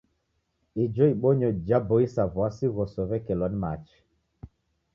[0.83, 3.97] Ijo ibonyo jaboisa w'asi ghosow'ekelwa nim machi.